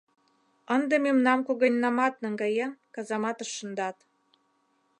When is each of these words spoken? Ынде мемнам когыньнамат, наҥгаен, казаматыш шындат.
Ынде 0.75 0.95
мемнам 1.05 1.39
когыньнамат, 1.47 2.13
наҥгаен, 2.23 2.71
казаматыш 2.95 3.49
шындат. 3.57 3.97